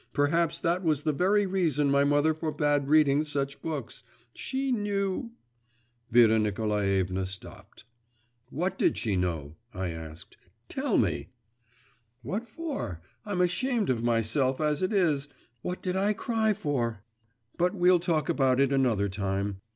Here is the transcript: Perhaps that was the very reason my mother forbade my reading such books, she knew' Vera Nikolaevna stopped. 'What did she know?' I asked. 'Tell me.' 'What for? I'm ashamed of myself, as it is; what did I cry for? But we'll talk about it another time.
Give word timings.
Perhaps 0.13 0.57
that 0.61 0.83
was 0.83 1.03
the 1.03 1.13
very 1.13 1.45
reason 1.45 1.91
my 1.91 2.03
mother 2.03 2.33
forbade 2.33 2.85
my 2.85 2.89
reading 2.89 3.23
such 3.23 3.61
books, 3.61 4.01
she 4.33 4.71
knew' 4.71 5.29
Vera 6.11 6.39
Nikolaevna 6.39 7.27
stopped. 7.27 7.83
'What 8.49 8.79
did 8.79 8.97
she 8.97 9.15
know?' 9.15 9.57
I 9.75 9.89
asked. 9.89 10.37
'Tell 10.69 10.97
me.' 10.97 11.29
'What 12.23 12.47
for? 12.47 12.99
I'm 13.27 13.41
ashamed 13.41 13.91
of 13.91 14.03
myself, 14.03 14.59
as 14.59 14.81
it 14.81 14.91
is; 14.91 15.27
what 15.61 15.83
did 15.83 15.95
I 15.95 16.13
cry 16.13 16.53
for? 16.55 17.03
But 17.59 17.75
we'll 17.75 17.99
talk 17.99 18.27
about 18.27 18.59
it 18.59 18.73
another 18.73 19.07
time. 19.07 19.61